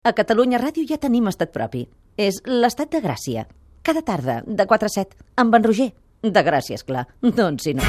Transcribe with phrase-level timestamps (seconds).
[0.00, 1.82] A Catalunya Ràdio ja tenim estat propi.
[2.16, 3.42] És l'estat de Gràcia.
[3.84, 5.90] Cada tarda, de 4 a 7, amb en Roger.
[6.24, 7.02] De Gràcia, és clar.
[7.20, 7.84] Doncs si no.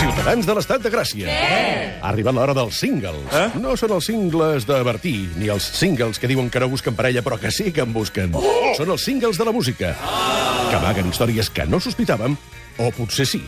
[0.00, 1.30] Ciutadans de l'estat de Gràcia.
[1.30, 3.22] Ha arribat l'hora dels singles.
[3.30, 3.44] Eh?
[3.62, 7.22] No són els singles de Bertí, ni els singles que diuen que no busquen parella,
[7.22, 8.34] però que sí que en busquen.
[8.34, 8.74] Oh!
[8.74, 12.34] Són els singles de la música, que amaguen històries que no sospitàvem,
[12.82, 13.44] o potser sí.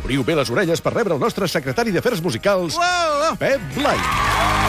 [0.00, 2.80] Obriu bé les orelles per rebre el nostre secretari d'Afers Musicals,
[3.36, 4.00] Pep Blai.
[4.00, 4.59] What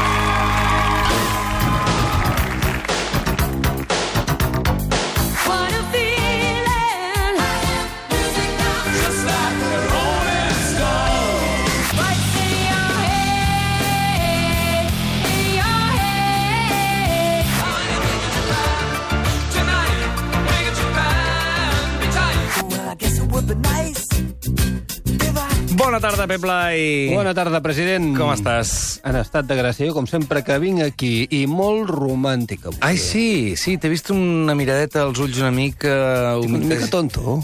[26.01, 27.09] tarda, Pep Blai.
[27.13, 28.15] Bona tarda, president.
[28.17, 28.71] Com estàs?
[29.05, 32.79] En estat de gràcia, jo com sempre que vinc aquí, i molt romàntic avui.
[32.81, 36.39] Ai, sí, sí, t'he vist una miradeta als ulls una mica...
[36.41, 37.37] Una mica tonto.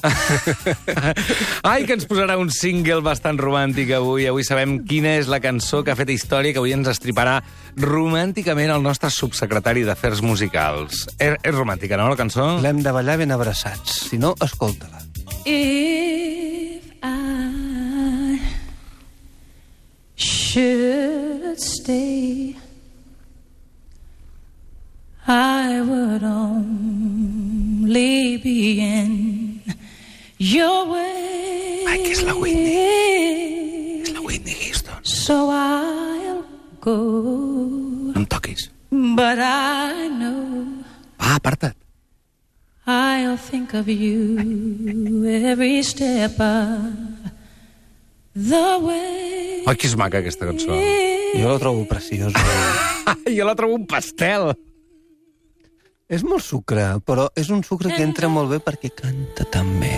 [1.72, 4.26] Ai, que ens posarà un single bastant romàntic avui.
[4.26, 7.38] Avui sabem quina és la cançó que ha fet història que avui ens estriparà
[7.78, 11.06] romànticament el nostre subsecretari d'Afers Musicals.
[11.20, 12.56] És, és romàntica, no, la cançó?
[12.66, 14.02] L'hem de ballar ben abraçats.
[14.10, 15.06] Si no, escolta-la.
[15.46, 17.67] If I
[20.58, 22.56] should stay,
[25.28, 29.62] I would only be in
[30.40, 31.84] your way.
[31.88, 34.02] Ay, que es la Whitney.
[34.02, 34.98] És la Whitney Houston.
[35.06, 36.44] So I'll
[36.82, 36.98] go,
[38.16, 38.72] No em toquis.
[38.90, 40.66] but I know.
[41.20, 41.76] Va, aparta't.
[42.88, 46.94] I'll think of you every step of
[48.38, 49.64] the way.
[49.68, 50.78] Ai, que és maca, aquesta cançó.
[51.34, 52.38] Jo la trobo preciosa.
[53.28, 54.54] Jo la trobo un pastel.
[56.08, 59.98] és molt sucre, però és un sucre que entra molt bé perquè canta tan bé.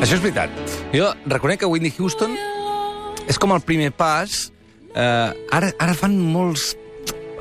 [0.00, 0.50] Això és veritat.
[0.96, 2.32] Jo reconec que Whitney Houston
[3.28, 4.48] és com el primer pas.
[4.96, 6.72] Eh, ara, ara fan molts...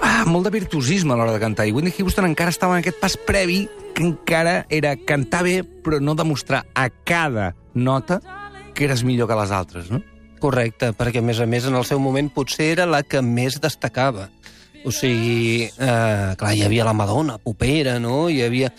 [0.01, 1.67] Ah, molt de virtuosisme a l'hora de cantar.
[1.67, 5.99] I Whitney Houston encara estava en aquest pas previ que encara era cantar bé, però
[5.99, 8.21] no demostrar a cada nota
[8.75, 10.01] que eres millor que les altres, no?
[10.39, 13.59] Correcte, perquè a més a més en el seu moment potser era la que més
[13.59, 14.29] destacava.
[14.87, 18.29] O sigui, eh, clar, hi havia la Madonna, popera, no?
[18.31, 18.71] Hi havia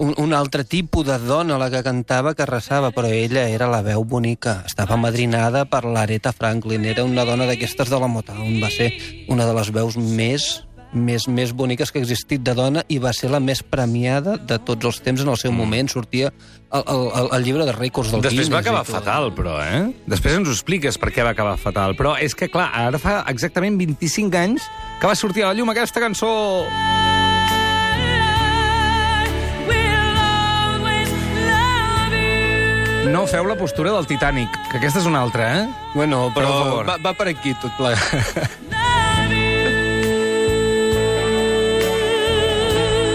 [0.00, 3.82] un, un altre tipus de dona la que cantava que arrasava, però ella era la
[3.84, 4.62] veu bonica.
[4.66, 6.88] Estava madrinada per l'Aretha Franklin.
[6.88, 8.58] Era una dona d'aquestes de la Motown.
[8.62, 8.90] Va ser
[9.28, 10.50] una de les veus més
[10.92, 14.58] més, més boniques que ha existit de dona i va ser la més premiada de
[14.58, 15.86] tots els temps en el seu moment.
[15.90, 16.32] Sortia
[16.70, 18.94] al, al, al llibre de rècords del Després va Guinness i acabar tot.
[18.96, 19.84] fatal, però, eh?
[20.10, 21.94] Després ens ho expliques per què va acabar fatal.
[21.98, 24.66] Però és que, clar, ara fa exactament 25 anys
[25.00, 26.32] que va sortir a la llum aquesta cançó...
[33.08, 35.68] No feu la postura del Titanic, que aquesta és una altra, eh?
[35.94, 36.86] Bueno, Per però favor.
[36.86, 38.58] va, va per aquí tot plegat.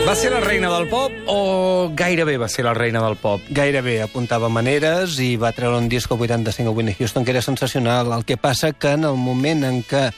[0.06, 3.42] Va ser la reina del pop o gairebé va ser la reina del pop?
[3.50, 7.42] Gairebé apuntava maneres i va treure un disc al 85 a Whitney Houston que era
[7.42, 8.12] sensacional.
[8.14, 10.12] El que passa que en el moment en què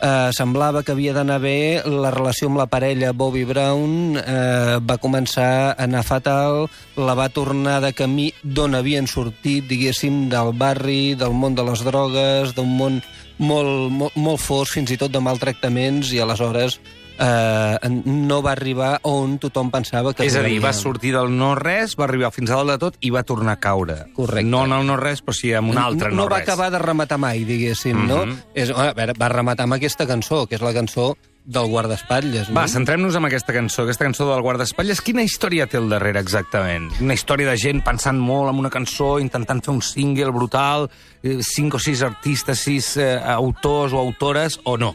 [0.00, 4.16] eh, semblava que havia d'anar bé, la relació amb la parella Bobby Brown.
[4.20, 6.66] Eh, va començar a anar fatal,
[6.96, 11.84] la va tornar de camí d'on havien sortit, diguéssim, del barri, del món de les
[11.86, 13.02] drogues, d'un món
[13.38, 16.80] molt, molt, molt fos, fins i tot de maltractaments, i aleshores
[17.20, 21.96] eh, no va arribar on tothom pensava que És a dir, va sortir del no-res,
[22.00, 23.98] va arribar fins a dalt de tot i va tornar a caure.
[24.16, 24.48] Correcte.
[24.48, 26.48] No en el no-res, però sí en un altre no, no va no-res.
[26.48, 28.24] acabar de rematar mai, diguéssim, no?
[28.26, 28.38] Mhm.
[28.54, 31.12] És, a veure, va rematar amb aquesta cançó, que és la cançó
[31.50, 32.54] del guardaespatlles, no?
[32.54, 35.00] Va, centrem-nos en aquesta cançó, aquesta cançó del guardaespatlles.
[35.02, 36.90] Quina història té al darrere, exactament?
[37.00, 40.90] Una història de gent pensant molt en una cançó, intentant fer un single brutal,
[41.22, 44.94] eh, cinc o sis artistes, sis eh, autors o autores, o no?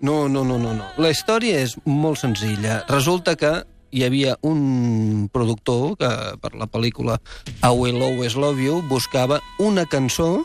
[0.00, 0.84] No, no, no, no, no.
[0.96, 2.84] La història és molt senzilla.
[2.88, 6.10] Resulta que hi havia un productor que
[6.40, 7.18] per la pel·lícula
[7.60, 10.44] I Will Always Love You buscava una cançó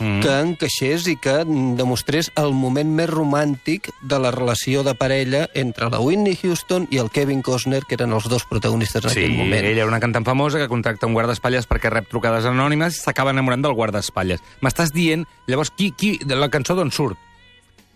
[0.00, 0.22] Mm.
[0.24, 1.42] que encaixés i que
[1.76, 6.96] demostrés el moment més romàntic de la relació de parella entre la Whitney Houston i
[6.96, 9.60] el Kevin Costner, que eren els dos protagonistes en Sí, aquell moment.
[9.60, 13.34] ella era una cantant famosa que contracta un guardaespatlles perquè rep trucades anònimes i s'acaba
[13.36, 14.40] enamorant del guardaespatlles.
[14.62, 17.18] M'estàs dient, llavors, qui, qui, de la cançó d'on surt?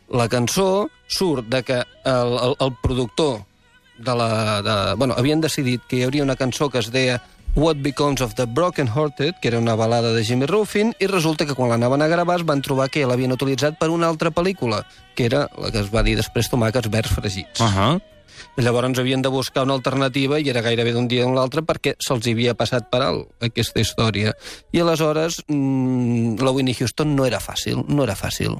[0.08, 3.44] La cançó surt de que el, el, el productor
[3.98, 4.62] de la...
[4.62, 7.22] De, bueno, havien decidit que hi hauria una cançó que es deia
[7.54, 11.46] What Becomes of the Broken Hearted, que era una balada de Jimmy Ruffin, i resulta
[11.46, 14.32] que quan l'anaven a gravar es van trobar que ja l'havien utilitzat per una altra
[14.34, 14.82] pel·lícula,
[15.14, 17.60] que era la que es va dir després Tomàquets verds fregits.
[17.60, 18.00] Uh -huh.
[18.56, 22.26] Llavors havien de buscar una alternativa i era gairebé d'un dia a l'altre perquè se'ls
[22.26, 24.34] havia passat per alt aquesta història.
[24.72, 28.58] I aleshores mmm, la Whitney Houston no era fàcil, no era fàcil.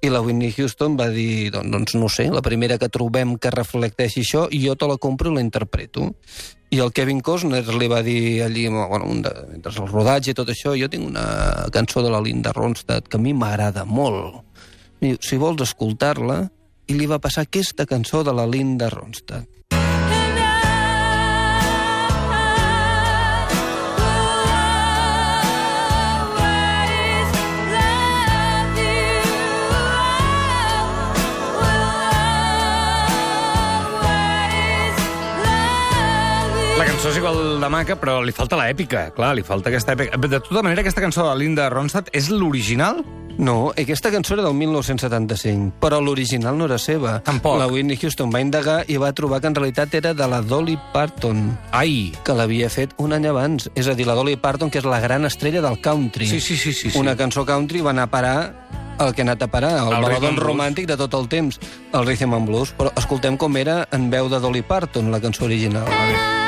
[0.00, 4.22] I la Whitney Houston va dir, doncs, no sé, la primera que trobem que reflecteixi
[4.22, 6.12] això, jo te la compro i la interpreto.
[6.70, 10.38] I el Kevin Costner li va dir allí, bueno, un de, entre el rodatge i
[10.38, 14.44] tot això, jo tinc una cançó de la Linda Ronstadt que a mi m'agrada molt.
[15.02, 16.44] I si vols escoltar-la,
[16.88, 19.57] i li va passar aquesta cançó de la Linda Ronstadt.
[36.78, 39.08] La cançó és igual de maca, però li falta l'èpica.
[39.16, 40.14] Clar, li falta aquesta èpica.
[40.14, 43.00] De tota manera, aquesta cançó de Linda Ronstadt és l'original?
[43.34, 47.16] No, aquesta cançó era del 1975, però l'original no era seva.
[47.26, 47.58] Tampoc.
[47.58, 50.78] La Whitney Houston va indagar i va trobar que en realitat era de la Dolly
[50.94, 52.12] Parton, Ai!
[52.22, 53.66] que l'havia fet un any abans.
[53.74, 56.30] És a dir, la Dolly Parton, que és la gran estrella del country.
[56.30, 56.98] Sí, sí, sí, sí, sí.
[56.98, 58.38] Una cançó country va anar a parar
[59.02, 61.58] el que ha anat a parar, el, El baladon romàntic de tot el temps,
[61.90, 62.74] el rhythm and blues.
[62.78, 65.90] Però escoltem com era en veu de Dolly Parton, la cançó original.
[65.90, 66.47] Quina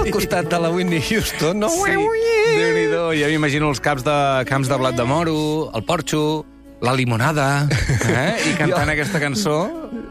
[0.00, 1.68] Al costat de la Whitney Houston, no?
[1.68, 1.96] Sí,
[2.56, 3.02] Déu-n'hi-do.
[3.18, 4.16] Ja m'imagino els caps de,
[4.48, 5.34] camps de blat de moro,
[5.76, 6.22] el porxo,
[6.80, 7.66] la limonada,
[8.08, 8.36] eh?
[8.48, 9.56] i cantant Jo- aquesta cançó.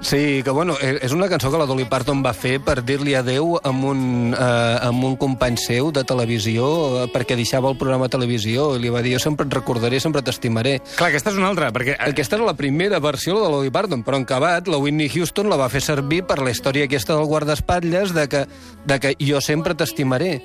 [0.01, 3.15] Sí, que bueno, e- és una cançó que la Dolly Parton va fer per dir-li
[3.19, 4.03] adeu amb un,
[4.37, 6.69] eh, amb un company seu de televisió
[7.03, 9.99] eh, perquè deixava el programa de televisió i li va dir jo sempre et recordaré,
[9.99, 10.77] sempre t'estimaré.
[10.95, 11.97] Clar, aquesta és una altra, perquè...
[11.99, 15.49] Aquesta era la primera versió de la Dolly Parton, però en acabat la Whitney Houston
[15.49, 18.45] la va fer servir per la història aquesta del guardaespatlles de que,
[18.85, 20.37] de que jo sempre t'estimaré.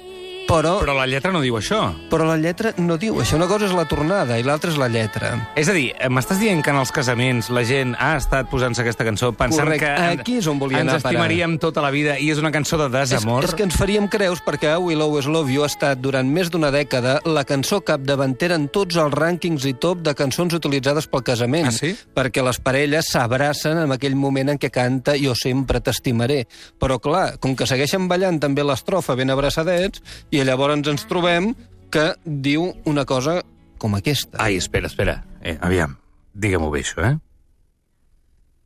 [0.45, 1.81] Però, però, la lletra no diu això.
[2.11, 3.37] però la lletra no diu això.
[3.39, 5.33] Una cosa és la tornada i l'altra és la lletra.
[5.57, 8.83] És a dir, eh, m'estàs dient que en els casaments la gent ha estat posant-se
[8.83, 9.87] aquesta cançó pensant Correcte.
[9.87, 11.13] que Aquí és on volia ens anar a parar.
[11.15, 13.43] estimaríem tota la vida i és una cançó de desamor?
[13.43, 16.29] És, és que ens faríem creus perquè I Will Always Love You ha estat durant
[16.29, 21.07] més d'una dècada la cançó capdavantera en tots els rànquings i top de cançons utilitzades
[21.09, 21.67] pel casament.
[21.69, 21.97] Ah, sí?
[22.15, 26.47] Perquè les parelles s'abracen en aquell moment en què canta Jo sempre t'estimaré.
[26.79, 30.03] Però clar, com que segueixen ballant també l'estrofa ben abraçadets,
[30.35, 31.53] i llavors ens trobem
[31.95, 33.39] que diu una cosa
[33.79, 34.39] com aquesta.
[34.43, 35.21] Ai, espera, espera.
[35.41, 35.95] Eh, aviam,
[36.35, 37.15] digue-m'ho bé, això, eh?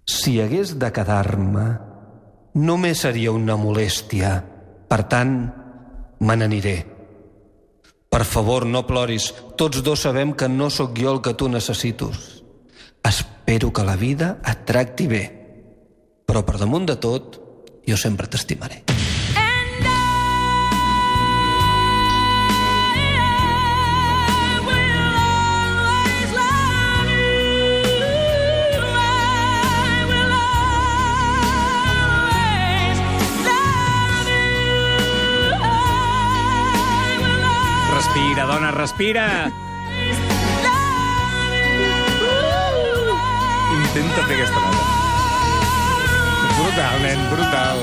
[0.09, 1.67] Si hagués de quedar-me,
[2.57, 4.39] només seria una molèstia.
[4.89, 5.35] Per tant,
[6.25, 6.79] me n'aniré.
[8.09, 9.29] Per favor, no ploris.
[9.61, 12.43] Tots dos sabem que no sóc jo el que tu necessites.
[13.05, 15.25] Espero que la vida et tracti bé.
[16.25, 17.37] Però per damunt de tot,
[17.85, 18.98] jo sempre t'estimaré.
[37.99, 39.51] Respira, dona, respira!
[43.75, 44.85] Intenta fer aquesta nota.
[46.61, 47.83] Brutal, nen, brutal.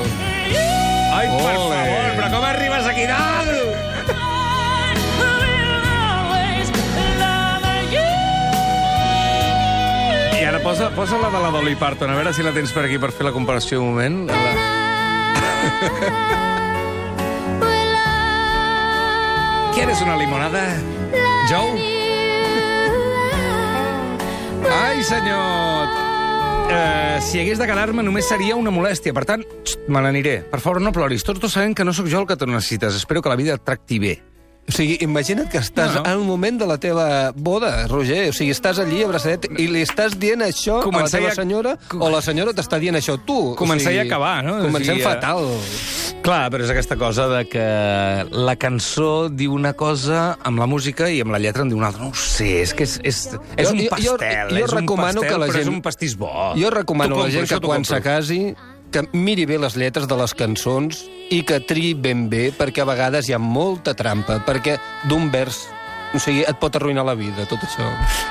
[1.18, 1.76] Ai, per Ole.
[1.76, 3.52] favor, però com arribes aquí dalt?
[10.40, 12.88] I ara posa, posa la de la Dolly Parton, a veure si la tens per
[12.88, 14.32] aquí per fer la comparació un moment.
[14.32, 14.40] La...
[19.76, 20.80] ¿Quieres una limonada,
[21.50, 21.80] Joe?
[24.72, 25.88] Ai, senyor!
[26.66, 29.12] Uh, si hagués de quedar-me només seria una molèstia.
[29.14, 30.38] Per tant, xt, me n'aniré.
[30.48, 31.22] Per favor, no ploris.
[31.28, 32.96] Tots dos sabem que no sóc jo el que tu necessites.
[32.96, 34.14] Espero que la vida et tracti bé.
[34.66, 36.02] O sigui, imagina't que estàs No.
[36.02, 36.10] no.
[36.10, 38.30] en un moment de la teva boda, Roger.
[38.30, 41.76] O sigui, estàs allí abraçadet i li estàs dient això Començar a la teva senyora
[42.00, 43.54] o la senyora t'està dient això a tu.
[43.60, 44.56] Començar o sigui, i acabar, no?
[44.58, 45.46] O Comencem sigui, eh, fatal.
[46.26, 47.64] Clar, però és aquesta cosa de que
[48.34, 51.92] la cançó diu una cosa amb la música i amb la lletra en diu una
[51.92, 52.02] altra.
[52.02, 53.20] No ho sé, és que és, és,
[53.54, 54.50] és Jo- un jo- jo- pastel.
[54.50, 56.32] jo és un recomano pastel, que la però és gent- un pastís bo.
[56.58, 57.94] Jo recomano a la gent que quan compro.
[57.94, 58.56] s'acasi
[58.90, 62.84] que miri bé les lletres de les cançons i que triï ben bé, perquè a
[62.90, 64.78] vegades hi ha molta trampa, perquè
[65.08, 65.68] d'un vers
[66.16, 67.84] O sigui, et pot arruïnar la vida, tot això.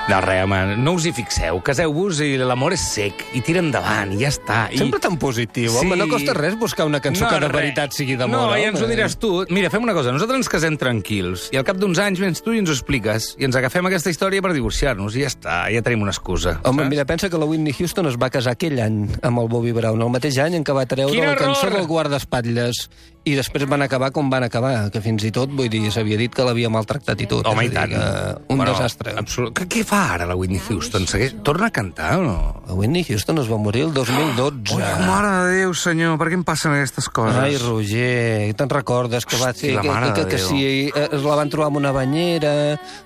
[0.09, 1.59] No, res, home, no us hi fixeu.
[1.65, 3.21] Caseu-vos i l'amor és sec.
[3.37, 4.63] I tira endavant, i ja està.
[4.73, 4.79] I...
[4.81, 5.77] Sempre tan positiu, sí.
[5.83, 5.97] home.
[5.99, 7.55] No costa res buscar una cançó que de res.
[7.59, 8.49] veritat sigui d'amor.
[8.49, 9.31] No, ja ens ho diràs tu.
[9.53, 10.13] Mira, fem una cosa.
[10.15, 11.47] Nosaltres ens casem tranquils.
[11.53, 13.33] I al cap d'uns anys vens tu i ens ho expliques.
[13.37, 15.15] I ens agafem aquesta història per divorciar-nos.
[15.15, 16.57] I ja està, ja tenim una excusa.
[16.63, 16.93] Home, saps?
[16.95, 20.01] mira, pensa que la Whitney Houston es va casar aquell any amb el Bobby Brown,
[20.01, 21.53] el mateix any en què va treure Quin la error!
[21.53, 22.87] cançó del guardaespatlles.
[23.25, 26.29] I després van acabar com van acabar, que fins i tot, vull dir, s'havia dit
[26.33, 27.47] que l'havia maltractat i tot.
[27.49, 27.89] Home, és i tant.
[27.89, 29.15] que Un desastre.
[29.17, 29.55] Absolut.
[29.57, 31.07] Què, què fa ara la Whitney Houston?
[31.09, 31.33] Segueix...
[31.45, 32.35] Torna a cantar o no?
[32.67, 34.77] La Whitney Houston es va morir el 2012.
[35.07, 37.39] Mare de Déu, senyor, per què em passen aquestes coses?
[37.41, 40.41] Ai, Roger, te'n recordes que va Hosti, ser la que, mare que, de que, que
[40.43, 40.49] Déu.
[40.49, 42.53] si eh, es la van trobar amb una banyera,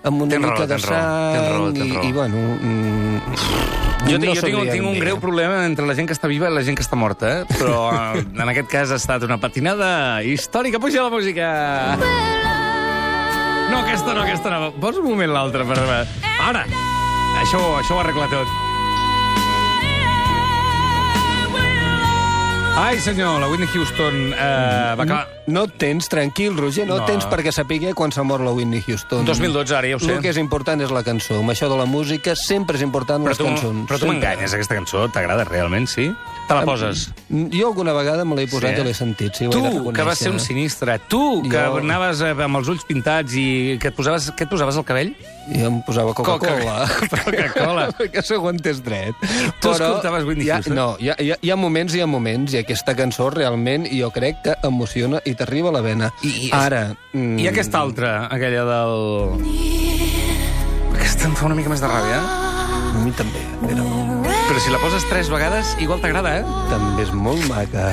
[0.04, 2.04] amb una Tens raó, mica de tens raó, sang, tens raó, tens i, raó.
[2.04, 2.44] i bueno...
[2.60, 6.48] Mm, Jo, no jo tinc, tinc un greu problema entre la gent que està viva
[6.50, 7.58] i la gent que està morta, eh?
[7.60, 7.90] però
[8.44, 10.80] en aquest cas ha estat una patinada històrica.
[10.82, 11.50] Puja la música!
[13.70, 14.72] No, aquesta no, aquesta no.
[14.82, 15.68] Posa un moment l'altra.
[15.68, 15.78] Per...
[16.48, 16.66] Ara!
[17.44, 18.69] Això, això ho arregla tot.
[22.80, 25.28] Ai, senyor, la Whitney Houston eh, va acabar...
[25.52, 27.02] No et tens, tranquil, Roger, no, No.
[27.02, 27.08] no.
[27.10, 29.26] tens perquè sapiguer quan s'ha mort la Whitney Houston.
[29.28, 30.14] 2012, ara ja ho sé.
[30.16, 31.42] El que és important és la cançó.
[31.44, 33.84] Amb això de la música sempre és important Però les tu, cançons.
[33.90, 35.10] però tu m'enganyes, aquesta cançó.
[35.12, 36.08] T'agrada realment, sí?
[36.50, 37.04] Te la poses?
[37.30, 40.32] Jo alguna vegada me l'he posat Sí, i l'he sentit, sí, Tu, que vas ser
[40.34, 40.96] un sinistre.
[41.08, 44.50] Tu, que Jo- anaves eh, amb els ulls pintats i que et posaves, què et
[44.50, 45.12] posaves al cabell?
[45.50, 46.88] Jo em posava Coca-Cola.
[47.10, 47.86] Coca-Cola.
[48.40, 49.14] Ho entès dret.
[49.62, 50.76] Tu escoltaves Whitney hi ha, Houston?
[50.78, 53.86] No, hi ha, hi, ha, hi ha moments hi ha moments, i aquesta cançó realment
[53.94, 56.12] jo crec que emociona i t'arriba a la vena.
[56.26, 56.88] I- i- Ara...
[57.14, 58.98] Mm, I aquesta altra, aquella del...
[60.98, 62.20] Aquesta em fa una mica més de ràbia?
[62.90, 63.86] A mi també, però
[64.60, 66.56] Però si la poses tres vegades, igual t'agrada, eh?
[66.68, 67.86] també és molt maca.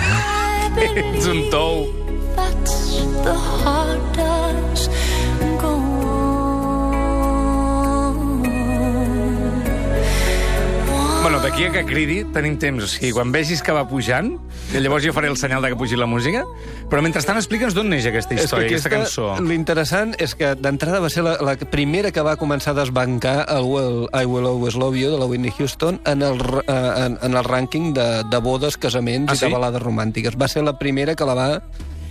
[0.82, 1.86] Ets un tou.
[2.34, 2.88] That's
[3.22, 3.55] the
[11.46, 12.82] d'aquí a que cridi tenim temps.
[12.82, 14.32] O sigui, quan vegis que va pujant,
[14.74, 16.42] llavors jo faré el senyal de que pugi la música,
[16.90, 19.28] però mentrestant explica'ns d'on neix aquesta història, aquesta cançó.
[19.46, 23.68] L'interessant és que d'entrada va ser la, la primera que va començar a desbancar el
[23.70, 27.38] well, I Will Always Love You de la Whitney Houston en el, eh, en, en
[27.38, 29.46] el rànquing de, de bodes, casaments Ah, i sí?
[29.46, 30.34] de balades romàntiques.
[30.34, 31.48] Va ser la primera que la va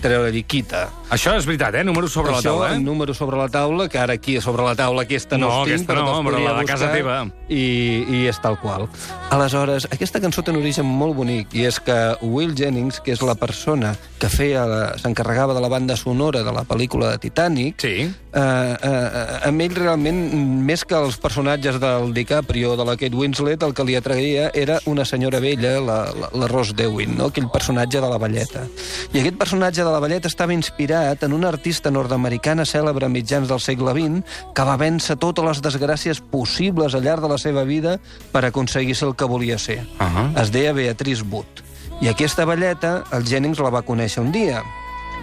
[0.06, 0.86] treure-li quita.
[1.14, 1.84] Això és veritat, eh?
[1.86, 2.80] Número sobre Això, la taula, eh?
[2.82, 5.90] número sobre la taula, que ara aquí sobre la taula aquesta no, No, els tinc,
[5.90, 7.20] però no, però la de casa teva.
[7.50, 7.66] I,
[8.10, 8.88] I és tal qual.
[9.34, 11.96] Aleshores, aquesta cançó té un origen molt bonic, i és que
[12.26, 14.66] Will Jennings, que és la persona que feia
[15.02, 18.10] s'encarregava de la banda sonora de la pel·lícula de Titanic, Sí.
[18.10, 20.22] eh, eh, amb ell realment,
[20.66, 24.80] més que els personatges del DiCaprio, de la Kate Winslet, el que li atraïa era
[24.86, 27.30] una senyora vella, la, la, la Rose Dewin, no?
[27.32, 28.66] aquell personatge de la balleta.
[29.14, 33.48] I aquest personatge de la balleta estava inspirat en una artista nord-americana cèlebre a mitjans
[33.48, 37.64] del segle XX que va vèncer totes les desgràcies possibles al llarg de la seva
[37.64, 37.94] vida
[38.34, 39.86] per aconseguir ser el que volia ser.
[40.04, 40.28] Ahà.
[40.42, 41.64] Es deia Beatrice Wood.
[42.04, 44.60] I aquesta balleta, el Jennings la va conèixer un dia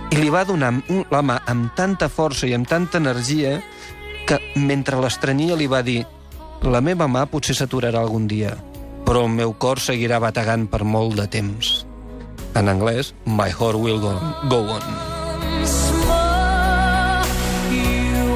[0.09, 0.73] i li va donar
[1.13, 3.59] la mà amb tanta força i amb tanta energia
[4.25, 6.01] que mentre l'estrenyia li va dir
[6.65, 8.57] la meva mà potser s'aturarà algun dia,
[9.05, 11.83] però el meu cor seguirà bategant per molt de temps.
[12.55, 14.13] En anglès, My Heart Will Go,
[14.49, 14.83] go On.
[17.73, 18.29] In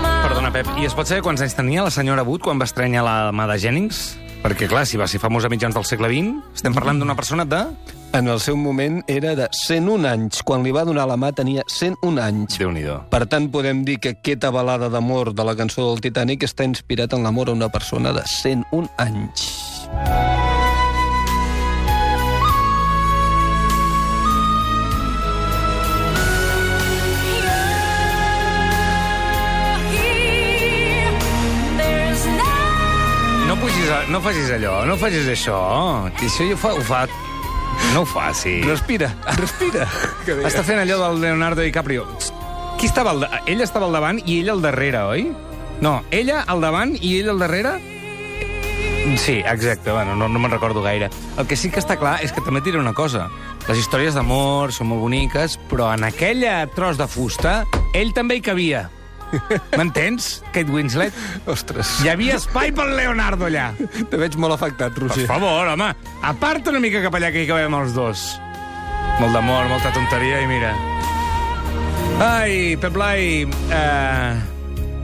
[0.00, 2.64] my Perdona, Pep, i es pot saber quants anys tenia la senyora Wood quan va
[2.64, 4.16] estrenyar la mà de Jennings?
[4.40, 7.44] Perquè, clar, si va ser famosa a mitjans del segle XX, estem parlant d'una persona
[7.44, 7.60] de...
[8.14, 10.44] En el seu moment era de 101 anys.
[10.46, 12.58] Quan li va donar la mà tenia 101 anys.
[12.62, 16.46] déu nhi Per tant, podem dir que aquesta balada d'amor de la cançó del Titanic
[16.46, 19.50] està inspirat en l'amor a una persona de 101 anys.
[33.48, 34.06] no No pugis, a...
[34.06, 35.58] no facis allò, no facis això.
[36.14, 36.74] Que això ho fa...
[36.78, 37.06] Ho fa...
[37.94, 38.58] No ho faci.
[38.66, 39.86] Respira, respira.
[40.48, 42.04] Està fent allò del Leonardo DiCaprio.
[42.80, 43.20] Qui estava al...
[43.22, 45.28] da- Ell estava al davant i ell al darrere, oi?
[45.84, 47.76] No, ella al davant i ell al darrere?
[49.20, 51.10] Sí, exacte, bueno, no, no me'n recordo gaire.
[51.38, 53.28] El que sí que està clar és que també et diré una cosa.
[53.68, 57.60] Les històries d'amor són molt boniques, però en aquella tros de fusta,
[57.94, 58.86] ell també hi cabia.
[59.76, 61.12] M'entens, Kate Winslet?
[61.50, 63.70] Ostres, Hi havia espai pel Leonardo allà.
[64.10, 65.26] te veig molt afectat, Per Roger.
[65.26, 65.90] favor, home,
[66.22, 68.24] aparta una mica cap allà que hi cabem els dos.
[69.20, 70.72] Molt d'amor, molta tonteria i mira.
[72.20, 74.34] Ai, Pep Blai, eh,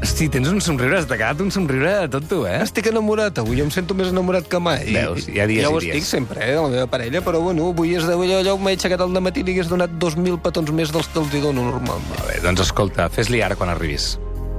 [0.00, 2.62] Hosti, tens un somriure, quedat un somriure de tot tu, eh?
[2.64, 4.87] Estic enamorat, avui em sento més enamorat que mai.
[4.95, 5.97] Veus, hi ha dies ja ho i dies.
[5.99, 9.00] estic sempre, eh, de la meva parella, però bueno, avui és d'allò, allò m'he aixecat
[9.04, 12.09] al matí i li hagués donat 2.000 petons més dels que els hi dono normalment.
[12.14, 14.14] Molt bé, doncs escolta, fes-li ara quan arribis.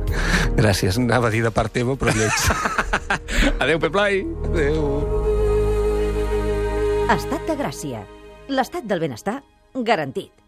[0.60, 2.38] Gràcies, anava a dir de part teva, però lleig.
[3.64, 4.22] Adéu, Peplai.
[4.52, 4.86] Adéu.
[7.12, 8.06] Estat de gràcia.
[8.48, 9.42] L'estat del benestar
[9.74, 10.41] garantit.